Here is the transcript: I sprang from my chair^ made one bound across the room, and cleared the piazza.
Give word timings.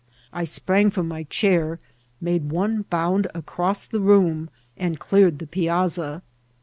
I 0.33 0.45
sprang 0.45 0.89
from 0.89 1.07
my 1.07 1.25
chair^ 1.25 1.77
made 2.19 2.49
one 2.49 2.85
bound 2.89 3.27
across 3.35 3.85
the 3.85 3.99
room, 3.99 4.49
and 4.75 4.99
cleared 4.99 5.37
the 5.37 5.45
piazza. 5.45 6.23